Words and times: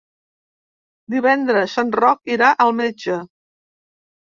Divendres 1.15 1.77
en 1.83 1.93
Roc 1.99 2.33
irà 2.39 2.51
al 2.67 2.77
metge. 2.83 3.21